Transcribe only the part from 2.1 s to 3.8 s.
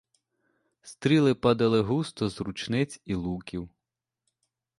з рушниць і луків.